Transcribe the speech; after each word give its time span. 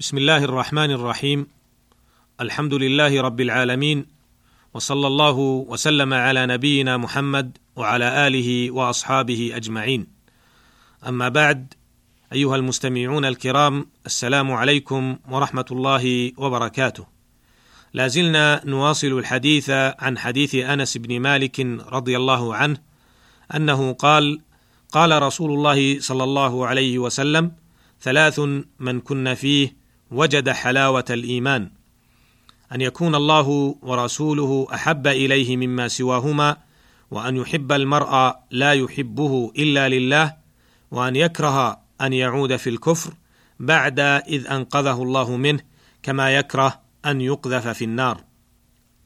بسم 0.00 0.18
الله 0.18 0.44
الرحمن 0.44 0.90
الرحيم. 0.90 1.46
الحمد 2.40 2.74
لله 2.74 3.20
رب 3.20 3.40
العالمين 3.40 4.06
وصلى 4.74 5.06
الله 5.06 5.38
وسلم 5.68 6.14
على 6.14 6.46
نبينا 6.46 6.96
محمد 6.96 7.58
وعلى 7.76 8.26
آله 8.26 8.70
وأصحابه 8.70 9.52
أجمعين. 9.54 10.06
أما 11.08 11.28
بعد 11.28 11.74
أيها 12.32 12.56
المستمعون 12.56 13.24
الكرام 13.24 13.86
السلام 14.06 14.52
عليكم 14.52 15.16
ورحمة 15.30 15.64
الله 15.70 16.32
وبركاته. 16.36 17.06
لا 17.92 18.08
زلنا 18.08 18.62
نواصل 18.64 19.18
الحديث 19.18 19.70
عن 19.98 20.18
حديث 20.18 20.54
أنس 20.54 20.96
بن 20.96 21.20
مالك 21.20 21.60
رضي 21.92 22.16
الله 22.16 22.54
عنه 22.54 22.76
أنه 23.54 23.92
قال 23.92 24.40
قال 24.92 25.22
رسول 25.22 25.50
الله 25.50 26.00
صلى 26.00 26.24
الله 26.24 26.66
عليه 26.66 26.98
وسلم 26.98 27.52
ثلاث 28.00 28.40
من 28.78 29.00
كن 29.00 29.34
فيه 29.34 29.79
وجد 30.10 30.50
حلاوة 30.50 31.04
الإيمان 31.10 31.70
أن 32.72 32.80
يكون 32.80 33.14
الله 33.14 33.76
ورسوله 33.82 34.66
أحب 34.74 35.06
إليه 35.06 35.56
مما 35.56 35.88
سواهما 35.88 36.56
وأن 37.10 37.36
يحب 37.36 37.72
المرء 37.72 38.34
لا 38.50 38.72
يحبه 38.72 39.52
إلا 39.58 39.88
لله 39.88 40.36
وأن 40.90 41.16
يكره 41.16 41.80
أن 42.00 42.12
يعود 42.12 42.56
في 42.56 42.70
الكفر 42.70 43.12
بعد 43.60 44.00
إذ 44.00 44.46
أنقذه 44.46 45.02
الله 45.02 45.36
منه 45.36 45.60
كما 46.02 46.36
يكره 46.36 46.80
أن 47.06 47.20
يقذف 47.20 47.68
في 47.68 47.84
النار. 47.84 48.24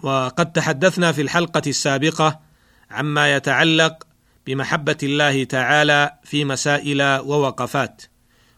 وقد 0.02 0.52
تحدثنا 0.52 1.12
في 1.12 1.22
الحلقة 1.22 1.62
السابقة 1.66 2.40
عما 2.90 3.36
يتعلق 3.36 4.06
بمحبة 4.46 4.96
الله 5.02 5.44
تعالى 5.44 6.18
في 6.24 6.44
مسائل 6.44 7.02
ووقفات. 7.02 8.02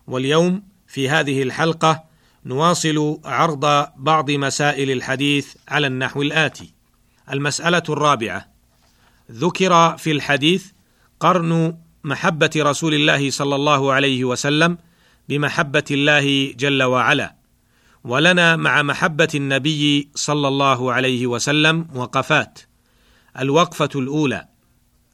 واليوم 0.06 0.62
في 0.86 1.08
هذه 1.08 1.42
الحلقة 1.42 2.04
نواصل 2.46 3.20
عرض 3.24 3.86
بعض 3.96 4.30
مسائل 4.30 4.90
الحديث 4.90 5.54
على 5.68 5.86
النحو 5.86 6.22
الآتي. 6.22 6.72
المسألة 7.32 7.82
الرابعة 7.88 8.48
ذكر 9.32 9.96
في 9.96 10.10
الحديث 10.10 10.66
قرن 11.20 11.78
محبة 12.04 12.50
رسول 12.56 12.94
الله 12.94 13.30
صلى 13.30 13.54
الله 13.54 13.92
عليه 13.92 14.24
وسلم 14.24 14.78
بمحبة 15.28 15.84
الله 15.90 16.52
جل 16.52 16.82
وعلا. 16.82 17.36
ولنا 18.04 18.56
مع 18.56 18.82
محبة 18.82 19.28
النبي 19.34 20.10
صلى 20.14 20.48
الله 20.48 20.92
عليه 20.92 21.26
وسلم 21.26 21.88
وقفات. 21.94 22.58
الوقفة 23.38 23.90
الأولى 23.94 24.48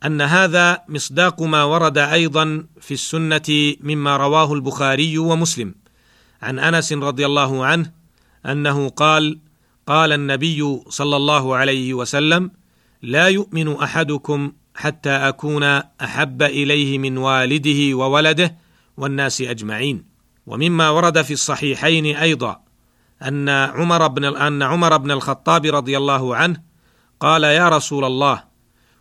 أن 0.05 0.21
هذا 0.21 0.79
مصداق 0.89 1.43
ما 1.43 1.65
ورد 1.65 1.99
أيضا 1.99 2.67
في 2.81 2.95
السنة 2.95 3.75
مما 3.81 4.17
رواه 4.17 4.53
البخاري 4.53 5.19
ومسلم. 5.19 5.82
عن 6.43 6.59
أنس 6.59 6.93
رضي 6.93 7.27
الله 7.27 7.67
عنه 7.67 7.93
أنه 8.47 8.89
قال 8.89 9.39
قال 9.87 10.13
النبي 10.13 10.81
صلى 10.89 11.17
الله 11.17 11.57
عليه 11.57 11.95
وسلم 11.95 12.51
لا 13.03 13.29
يؤمن 13.29 13.77
أحدكم 13.77 14.53
حتى 14.75 15.11
أكون 15.11 15.63
أحب 16.03 16.43
إليه 16.43 16.99
من 16.99 17.19
والده 17.19 17.97
وولده 17.97 18.57
والناس 18.97 19.41
أجمعين 19.41 20.05
ومما 20.47 20.91
ورد 20.91 21.23
في 21.23 21.33
الصحيحين 21.33 22.17
أيضا 22.17 22.63
أن 23.23 23.49
عمر 23.49 24.07
بن 24.07 24.25
أن 24.25 24.63
عمر 24.63 24.97
بن 24.97 25.11
الخطاب 25.11 25.67
رضي 25.67 25.97
الله 25.97 26.37
عنه 26.37 26.63
قال 27.21 27.45
يا 27.45 27.69
رسول 27.69 28.05
الله 28.05 28.45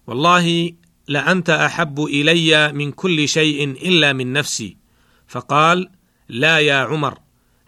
والله 0.08 0.72
لانت 1.08 1.50
أحب 1.50 2.04
إلي 2.04 2.72
من 2.74 2.92
كل 2.92 3.28
شيء 3.28 3.70
إلا 3.70 4.14
من 4.14 4.34
نفسي 4.34 4.78
فقال 5.28 5.90
لا 6.30 6.60
يا 6.60 6.76
عمر 6.76 7.18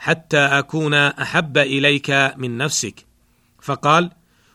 حتى 0.04 0.38
أكون 0.38 0.94
أحب 0.94 1.58
إليك 1.58 2.10
من 2.38 2.58
نفسك. 2.58 3.06
فقال 3.62 4.12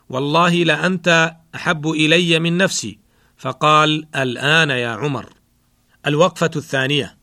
والله 0.09 0.63
لأنت 0.63 1.35
أحب 1.55 1.87
إلي 1.87 2.39
من 2.39 2.57
نفسي. 2.57 2.99
فقال 3.37 4.07
الآن 4.15 4.69
يا 4.69 4.89
عمر. 4.89 5.33
الوقفة 6.07 6.51
الثانية. 6.55 7.17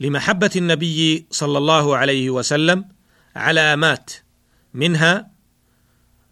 لمحبة 0.00 0.50
النبي 0.56 1.26
صلى 1.30 1.58
الله 1.58 1.96
عليه 1.96 2.30
وسلم 2.30 2.84
علامات 3.36 4.12
منها 4.74 5.30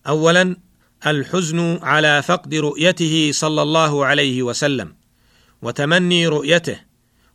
اولا 0.07 0.57
الحزن 1.07 1.79
على 1.83 2.23
فقد 2.23 2.55
رؤيته 2.55 3.31
صلى 3.33 3.63
الله 3.63 4.07
عليه 4.07 4.43
وسلم 4.43 4.95
وتمني 5.63 6.27
رؤيته 6.27 6.81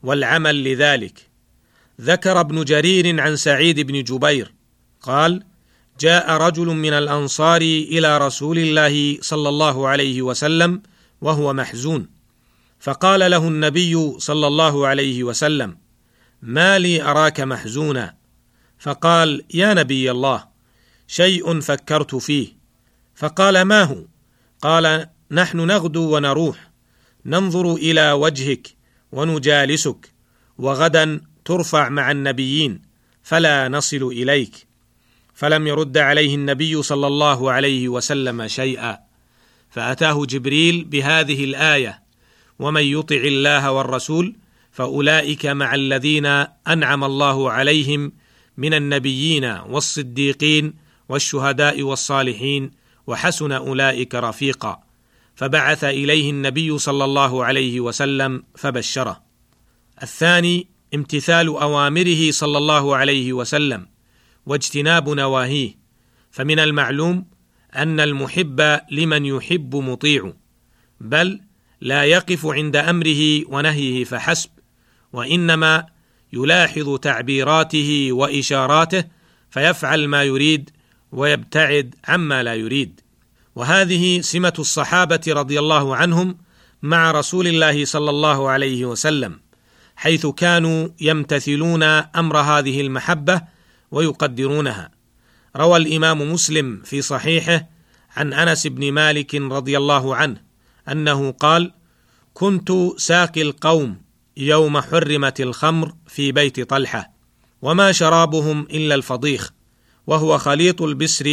والعمل 0.03 0.63
لذلك. 0.63 1.32
ذكر 2.01 2.39
ابن 2.39 2.63
جرير 2.63 3.21
عن 3.21 3.35
سعيد 3.35 3.79
بن 3.79 4.03
جبير 4.03 4.53
قال 5.01 5.43
جاء 5.99 6.31
رجل 6.31 6.65
من 6.65 6.93
الأنصار 6.93 7.61
إلى 7.61 8.17
رسول 8.17 8.59
الله 8.59 9.17
صلى 9.21 9.49
الله 9.49 9.87
عليه 9.87 10.21
وسلم 10.21 10.81
وهو 11.21 11.53
محزون 11.53 12.07
فقال 12.79 13.31
له 13.31 13.47
النبي 13.47 14.19
صلى 14.19 14.47
الله 14.47 14.87
عليه 14.87 15.23
وسلم 15.23 15.77
ما 16.41 16.79
لي 16.79 17.01
أراك 17.01 17.39
محزونا؟ 17.39 18.15
فقال 18.79 19.43
يا 19.53 19.73
نبي 19.73 20.11
الله 20.11 20.45
شيء 21.07 21.59
فكرت 21.59 22.15
فيه. 22.15 22.47
فقال 23.15 23.61
ما 23.61 23.83
هو؟ 23.83 24.05
قال 24.61 25.07
نحن 25.31 25.57
نغدو 25.57 26.15
ونروح 26.15 26.71
ننظر 27.25 27.73
إلى 27.73 28.11
وجهك 28.11 28.67
ونجالسك 29.11 30.13
وغدا 30.57 31.21
ترفع 31.45 31.89
مع 31.89 32.11
النبيين 32.11 32.81
فلا 33.23 33.69
نصل 33.69 34.03
إليك. 34.03 34.67
فلم 35.33 35.67
يرد 35.67 35.97
عليه 35.97 36.35
النبي 36.35 36.83
صلى 36.83 37.07
الله 37.07 37.51
عليه 37.51 37.89
وسلم 37.89 38.47
شيئا. 38.47 38.97
فأتاه 39.69 40.25
جبريل 40.25 40.83
بهذه 40.83 41.43
الآية 41.43 42.03
ومن 42.59 42.83
يطع 42.83 43.15
الله 43.15 43.71
والرسول 43.71 44.35
فأولئك 44.71 45.45
مع 45.45 45.75
الذين 45.75 46.25
أنعم 46.67 47.03
الله 47.03 47.51
عليهم 47.51 48.11
من 48.57 48.73
النبيين 48.73 49.45
والصديقين 49.45 50.73
والشهداء 51.09 51.81
والصالحين 51.81 52.71
وحسن 53.07 53.51
أولئك 53.51 54.15
رفيقا. 54.15 54.83
فبعث 55.35 55.83
إليه 55.83 56.29
النبي 56.29 56.77
صلى 56.77 57.05
الله 57.05 57.45
عليه 57.45 57.79
وسلم 57.79 58.43
فبشره. 58.55 59.23
الثاني 60.03 60.67
امتثال 60.93 61.47
أوامره 61.47 62.31
صلى 62.31 62.57
الله 62.57 62.95
عليه 62.95 63.33
وسلم 63.33 63.87
واجتناب 64.45 65.09
نواهيه. 65.09 65.83
فمن 66.31 66.59
المعلوم 66.59 67.25
أن 67.75 67.99
المحب 67.99 68.79
لمن 68.91 69.25
يحب 69.25 69.75
مطيع 69.75 70.33
بل 71.01 71.39
لا 71.81 72.03
يقف 72.03 72.45
عند 72.45 72.75
أمره 72.75 73.49
ونهيه 73.49 74.03
فحسب 74.03 74.49
وإنما 75.13 75.85
يلاحظ 76.33 76.99
تعبيراته 76.99 78.07
وإشاراته 78.11 79.03
فيفعل 79.49 80.07
ما 80.07 80.23
يريد 80.23 80.69
ويبتعد 81.11 81.95
عما 82.07 82.43
لا 82.43 82.55
يريد. 82.55 83.01
وهذه 83.55 84.21
سمه 84.21 84.53
الصحابة 84.59 85.21
رضي 85.27 85.59
الله 85.59 85.95
عنهم 85.95 86.37
مع 86.81 87.11
رسول 87.11 87.47
الله 87.47 87.85
صلى 87.85 88.09
الله 88.09 88.49
عليه 88.49 88.85
وسلم. 88.85 89.42
حيث 89.95 90.25
كانوا 90.25 90.87
يمتثلون 91.01 91.83
أمر 91.83 92.37
هذه 92.37 92.81
المحبة 92.81 93.41
ويقدرونها. 93.91 94.91
روى 95.55 95.77
الإمام 95.77 96.31
مسلم 96.33 96.81
في 96.85 97.01
صحيحه 97.01 97.69
عن 98.15 98.33
أنس 98.33 98.67
بن 98.67 98.91
مالك 98.91 99.35
رضي 99.35 99.77
الله 99.77 100.15
عنه 100.15 100.41
أنه 100.91 101.31
قال 101.31 101.71
كنت 102.33 102.71
ساقي 102.97 103.41
القوم 103.41 104.01
يوم 104.37 104.81
حرمت 104.81 105.41
الخمر 105.41 105.93
في 106.07 106.31
بيت 106.31 106.69
طلحة 106.69 107.13
وما 107.61 107.91
شرابهم 107.91 108.61
إلا 108.61 108.95
الفضيخ 108.95 109.51
وهو 110.07 110.37
خليط 110.37 110.81
البسر 110.81 111.25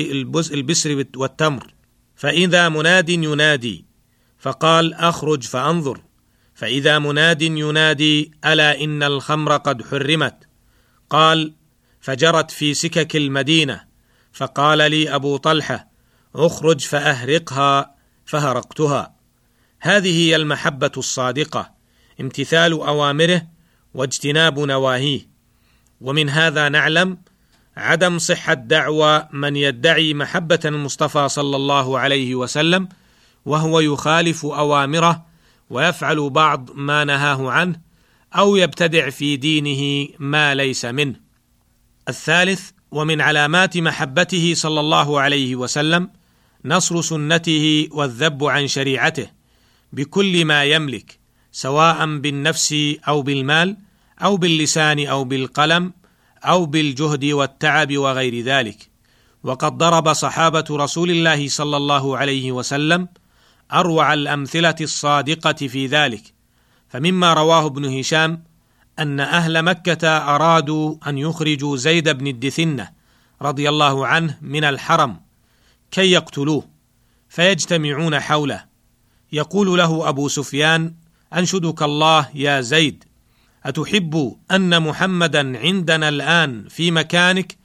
البسر 0.53 1.05
والتمر 1.17 1.75
فإذا 2.17 2.69
مناد 2.69 3.09
ينادي 3.09 3.85
فقال 4.39 4.95
أخرج 4.95 5.43
فأنظر. 5.43 6.01
فإذا 6.61 6.99
مناد 6.99 7.43
ينادي 7.43 8.33
ألا 8.45 8.81
إن 8.81 9.03
الخمر 9.03 9.57
قد 9.57 9.83
حرمت؟ 9.83 10.49
قال 11.11 11.55
فجرت 12.01 12.51
في 12.51 12.75
سكك 12.75 13.17
المدينة. 13.17 13.85
فقال 14.33 14.79
لي 14.91 15.15
أبو 15.15 15.37
طلحة 15.37 15.89
أخرج 16.35 16.81
فأهرقها. 16.81 17.95
فهرقتها. 18.25 19.15
هذه 19.81 20.29
هي 20.29 20.37
المحبة 20.37 20.91
الصادقة 20.97 21.71
امتثال 22.21 22.73
أوامره 22.73 23.43
واجتناب 23.95 24.59
نواهيه. 24.59 25.29
ومن 26.01 26.29
هذا 26.29 26.69
نعلم 26.69 27.19
عدم 27.77 28.19
صحة 28.19 28.55
دعوى 28.55 29.29
من 29.33 29.57
يدعي 29.57 30.15
محبة 30.15 30.61
المصطفى 30.65 31.29
صلى 31.29 31.57
الله 31.57 31.99
عليه 31.99 32.35
وسلم 32.35 32.89
وهو 33.45 33.81
يخالف 33.81 34.47
أوامره 34.47 35.30
ويفعل 35.71 36.31
بعض 36.31 36.71
ما 36.75 37.05
نهاه 37.05 37.51
عنه 37.51 37.81
أو 38.35 38.57
يبتدع 38.57 39.11
في 39.11 39.37
دينه 39.37 40.09
ما 40.19 40.55
ليس 40.55 40.85
منه. 40.85 41.17
الثالث 42.09 42.71
ومن 42.91 43.21
علامات 43.21 43.79
محبته 43.79 44.55
صلى 44.55 44.81
الله 44.81 45.21
عليه 45.21 45.57
وسلم 45.57 46.11
نصر 46.65 47.01
سنته 47.01 47.89
والذب 47.93 48.45
عن 48.45 48.67
شريعته 48.69 49.31
بكل 49.93 50.45
ما 50.45 50.65
يملك 50.65 51.19
سواء 51.53 52.19
بالنفس 52.19 52.75
أو 53.09 53.23
بالمال 53.23 53.77
أو 54.23 54.37
باللسان 54.37 55.07
أو 55.07 55.25
بالقلم 55.25 55.93
أو 56.45 56.67
بالجهد 56.67 57.25
والتعب 57.25 57.97
وغير 57.97 58.45
ذلك. 58.45 58.91
وقد 59.43 59.79
ضرب 59.79 60.13
صحابة 60.13 60.65
رسول 60.71 61.11
الله 61.11 61.49
صلى 61.49 61.77
الله 61.77 62.17
عليه 62.17 62.53
وسلم 62.53 63.09
أروع 63.73 64.15
الأمثلة 64.15 64.75
الصادقة 64.81 65.53
في 65.53 65.87
ذلك. 65.87 66.23
فمما 66.89 67.35
رواه 67.35 67.67
ابن 67.67 67.99
هشام 67.99 68.43
أن 68.99 69.21
أهل 69.21 69.63
مكة 69.63 70.09
أرادوا 70.09 70.97
أن 71.07 71.19
يخرجوا 71.19 71.77
زيد 71.77 72.09
بن 72.09 72.27
الدثنة 72.27 72.91
رضي 73.43 73.69
الله 73.69 74.07
عنه 74.07 74.39
من 74.41 74.65
الحرم 74.65 75.21
كي 75.91 76.11
يقتلوه 76.11 76.69
فيجتمعون 77.29 78.21
حوله. 78.21 78.65
يقول 79.33 79.79
له 79.79 80.09
أبو 80.09 80.29
سفيان 80.29 80.95
أنشدك 81.35 81.83
الله 81.83 82.29
يا 82.35 82.61
زيد 82.61 83.05
أتحب 83.65 84.37
أن 84.51 84.83
محمدا 84.83 85.59
عندنا 85.59 86.09
الآن 86.09 86.69
في 86.69 86.91
مكانك؟ 86.91 87.57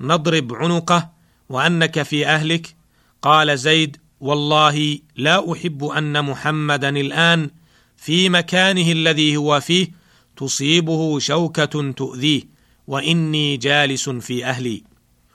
نضرب 0.00 0.54
عنقه 0.54 1.10
وأنك 1.48 2.02
في 2.02 2.26
أهلك؟ 2.26 2.76
قال 3.22 3.58
زيد 3.58 3.96
والله 4.22 4.98
لا 5.16 5.52
أحب 5.52 5.84
أن 5.84 6.24
محمدا 6.24 6.88
الآن 6.88 7.50
في 7.96 8.28
مكانه 8.28 8.92
الذي 8.92 9.36
هو 9.36 9.60
فيه 9.60 9.88
تصيبه 10.36 11.18
شوكة 11.18 11.92
تؤذيه 11.92 12.42
وإني 12.86 13.56
جالس 13.56 14.08
في 14.08 14.44
أهلي. 14.44 14.82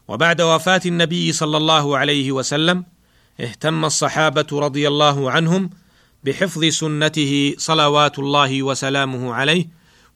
وبعد 0.08 0.42
وفاة 0.42 0.82
النبي 0.86 1.32
صلى 1.32 1.58
الله 1.58 1.98
عليه 1.98 2.32
وسلم 2.32 2.86
اهتم 3.40 3.86
الصحابة 3.86 4.48
رضي 4.52 4.88
الله 4.88 5.32
عنهم 5.32 5.70
بحفظ 6.24 6.66
سنته 6.66 7.56
صلوات 7.58 8.20
الله 8.20 8.64
وسلامه 8.64 9.34
عليه 9.34 9.66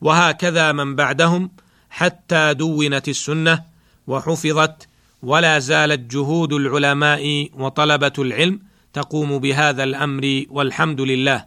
وهكذا 0.00 0.72
من 0.72 0.96
بعدهم 0.96 1.50
حتى 1.90 2.54
دونت 2.54 3.08
السنة 3.08 3.62
وحفظت 4.06 4.88
ولا 5.22 5.58
زالت 5.58 6.14
جهود 6.14 6.52
العلماء 6.52 7.50
وطلبة 7.54 8.12
العلم 8.18 8.60
تقوم 8.92 9.38
بهذا 9.38 9.84
الأمر 9.84 10.44
والحمد 10.50 11.00
لله. 11.00 11.46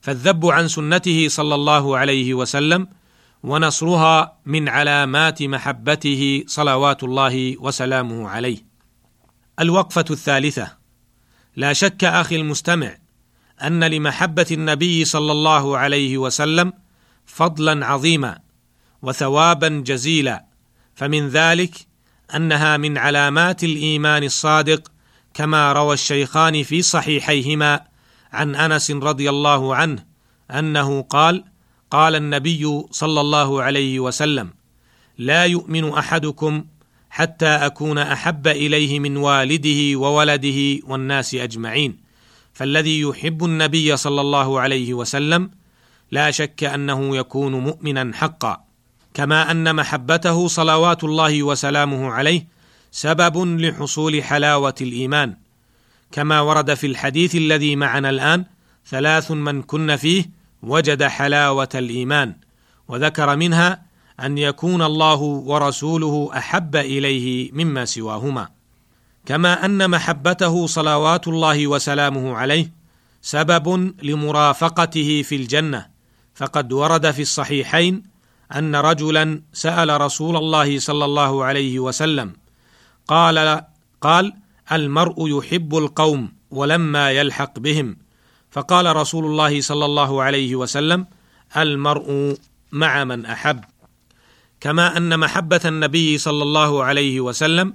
فالذب 0.00 0.46
عن 0.46 0.68
سنته 0.68 1.28
صلى 1.28 1.54
الله 1.54 1.96
عليه 1.96 2.34
وسلم 2.34 2.88
ونصرها 3.42 4.38
من 4.46 4.68
علامات 4.68 5.42
محبته 5.42 6.44
صلوات 6.46 7.02
الله 7.02 7.62
وسلامه 7.62 8.28
عليه. 8.28 8.58
الوقفة 9.60 10.04
الثالثة. 10.10 10.76
لا 11.56 11.72
شك 11.72 12.04
أخي 12.04 12.36
المستمع 12.36 12.96
أن 13.62 13.84
لمحبة 13.84 14.46
النبي 14.50 15.04
صلى 15.04 15.32
الله 15.32 15.78
عليه 15.78 16.18
وسلم 16.18 16.72
فضلا 17.26 17.86
عظيما 17.86 18.38
وثوابا 19.02 19.68
جزيلا. 19.68 20.46
فمن 20.94 21.28
ذلك 21.28 21.85
أنها 22.34 22.76
من 22.76 22.98
علامات 22.98 23.64
الإيمان 23.64 24.24
الصادق 24.24 24.92
كما 25.34 25.72
روى 25.72 25.94
الشيخان 25.94 26.62
في 26.62 26.82
صحيحيهما 26.82 27.80
عن 28.32 28.54
أنس 28.54 28.90
رضي 28.90 29.30
الله 29.30 29.76
عنه 29.76 30.04
أنه 30.50 31.02
قال 31.02 31.44
قال 31.90 32.14
النبي 32.14 32.82
صلى 32.90 33.20
الله 33.20 33.62
عليه 33.62 34.00
وسلم 34.00 34.50
لا 35.18 35.44
يؤمن 35.44 35.92
أحدكم 35.92 36.64
حتى 37.10 37.46
أكون 37.46 37.98
أحب 37.98 38.46
إليه 38.46 39.00
من 39.00 39.16
والده 39.16 39.98
وولده 39.98 40.80
والناس 40.84 41.34
أجمعين 41.34 41.98
فالذي 42.52 43.00
يحب 43.00 43.44
النبي 43.44 43.96
صلى 43.96 44.20
الله 44.20 44.60
عليه 44.60 44.94
وسلم 44.94 45.50
لا 46.10 46.30
شك 46.30 46.64
أنه 46.64 47.16
يكون 47.16 47.52
مؤمنا 47.52 48.10
حقا. 48.14 48.65
كما 49.16 49.50
أن 49.50 49.76
محبته 49.76 50.48
صلوات 50.48 51.04
الله 51.04 51.42
وسلامه 51.42 52.10
عليه 52.10 52.46
سبب 52.90 53.60
لحصول 53.60 54.22
حلاوة 54.24 54.74
الإيمان. 54.80 55.36
كما 56.12 56.40
ورد 56.40 56.74
في 56.74 56.86
الحديث 56.86 57.34
الذي 57.34 57.76
معنا 57.76 58.10
الآن 58.10 58.44
ثلاث 58.86 59.30
من 59.30 59.62
كن 59.62 59.96
فيه 59.96 60.30
وجد 60.62 61.02
حلاوة 61.02 61.68
الإيمان 61.74 62.34
وذكر 62.88 63.36
منها 63.36 63.82
أن 64.20 64.38
يكون 64.38 64.82
الله 64.82 65.20
ورسوله 65.22 66.30
أحب 66.36 66.76
إليه 66.76 67.52
مما 67.52 67.84
سواهما. 67.84 68.48
كما 69.26 69.64
أن 69.64 69.90
محبته 69.90 70.66
صلوات 70.66 71.28
الله 71.28 71.66
وسلامه 71.66 72.34
عليه 72.34 72.72
سبب 73.22 73.94
لمرافقته 74.02 75.22
في 75.22 75.36
الجنة 75.36 75.86
فقد 76.34 76.72
ورد 76.72 77.10
في 77.10 77.22
الصحيحين 77.22 78.15
أن 78.54 78.76
رجلا 78.76 79.42
سأل 79.52 80.00
رسول 80.00 80.36
الله 80.36 80.78
صلى 80.78 81.04
الله 81.04 81.44
عليه 81.44 81.78
وسلم 81.78 82.32
قال 83.08 83.60
قال 84.00 84.32
المرء 84.72 85.38
يحب 85.38 85.76
القوم 85.76 86.32
ولما 86.50 87.10
يلحق 87.10 87.58
بهم. 87.58 87.96
فقال 88.50 88.96
رسول 88.96 89.24
الله 89.24 89.60
صلى 89.60 89.84
الله 89.84 90.22
عليه 90.22 90.56
وسلم 90.56 91.06
المرء 91.56 92.38
مع 92.72 93.04
من 93.04 93.26
أحب. 93.26 93.64
كما 94.60 94.96
أن 94.96 95.20
محبة 95.20 95.60
النبي 95.64 96.18
صلى 96.18 96.42
الله 96.42 96.84
عليه 96.84 97.20
وسلم 97.20 97.74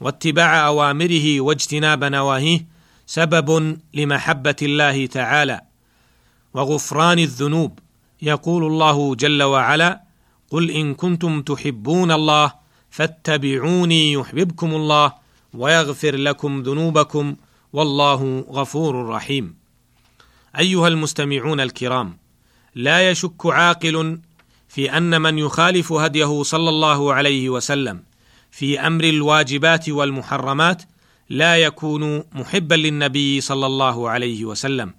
واتباع 0.00 0.66
أوامره 0.66 1.40
واجتناب 1.40 2.04
نواهيه 2.04 2.66
سبب 3.06 3.78
لمحبة 3.94 4.56
الله 4.62 5.06
تعالى 5.06 5.60
وغفران 6.54 7.18
الذنوب 7.18 7.78
يقول 8.22 8.64
الله 8.64 9.14
جل 9.14 9.42
وعلا 9.42 10.00
قل 10.52 10.70
ان 10.70 10.94
كنتم 10.94 11.42
تحبون 11.42 12.12
الله 12.12 12.52
فاتبعوني 12.90 14.12
يحببكم 14.12 14.74
الله 14.74 15.12
ويغفر 15.54 16.16
لكم 16.16 16.62
ذنوبكم 16.62 17.36
والله 17.72 18.44
غفور 18.50 19.08
رحيم. 19.08 19.54
ايها 20.58 20.88
المستمعون 20.88 21.60
الكرام 21.60 22.16
لا 22.74 23.10
يشك 23.10 23.46
عاقل 23.46 24.20
في 24.68 24.96
ان 24.96 25.22
من 25.22 25.38
يخالف 25.38 25.92
هديه 25.92 26.42
صلى 26.42 26.68
الله 26.68 27.12
عليه 27.12 27.48
وسلم 27.48 28.02
في 28.50 28.80
أمر 28.80 29.04
الواجبات 29.04 29.88
والمحرمات 29.88 30.82
لا 31.28 31.56
يكون 31.56 32.24
محبا 32.32 32.74
للنبي 32.74 33.40
صلى 33.40 33.66
الله 33.66 34.10
عليه 34.10 34.44
وسلم. 34.44 34.94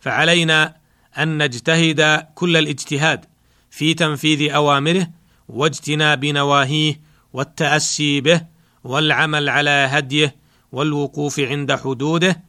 فعلينا 0.00 0.74
ان 1.18 1.42
نجتهد 1.42 2.26
كل 2.34 2.56
الاجتهاد 2.56 3.24
في 3.70 3.94
تنفيذ 3.94 4.52
أوامره 4.52 5.10
واجتناب 5.48 6.24
نواهيه 6.24 7.00
والتأسي 7.32 8.20
به 8.20 8.40
والعمل 8.84 9.48
على 9.48 9.70
هديه 9.70 10.36
والوقوف 10.72 11.40
عند 11.40 11.72
حدوده 11.72 12.42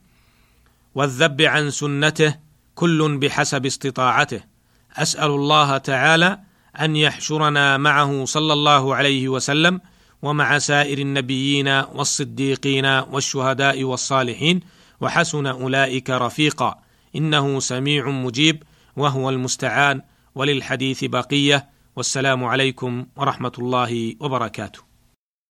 والذب 0.96 1.42
عن 1.42 1.70
سنته 1.70 2.36
كل 2.76 3.18
بحسب 3.18 3.66
استطاعته. 3.66 4.42
أسأل 4.96 5.32
الله 5.32 5.78
تعالى 5.78 6.40
أن 6.80 6.96
يحشرنا 6.96 7.78
معه 7.78 8.26
صلى 8.26 8.54
الله 8.54 8.96
عليه 8.96 9.30
وسلم 9.30 9.82
ومع 10.22 10.58
سائر 10.60 10.98
النبيين 10.98 11.68
والصديقين 11.68 12.86
والشهداء 12.86 13.84
والصالحين 13.84 14.60
وحسن 15.02 15.48
أولئك 15.48 16.10
رفيقا. 16.10 16.80
إنه 17.16 17.60
سميع 17.60 18.10
مجيب 18.10 18.64
وهو 18.96 19.30
المستعان. 19.30 20.02
وللحديث 20.40 21.06
بقيه 21.06 21.70
والسلام 21.96 22.44
عليكم 22.44 23.06
ورحمة 23.16 23.52
الله 23.60 24.16
وبركاته. 24.20 24.89